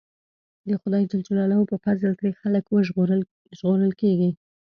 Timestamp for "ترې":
2.19-2.31